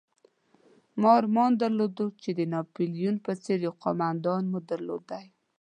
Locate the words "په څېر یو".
3.25-3.73